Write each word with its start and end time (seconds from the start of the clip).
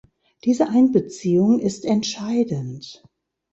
Diese 0.45 0.67
Einbeziehung 0.67 1.59
ist 1.59 1.85
entscheidend. 1.85 3.03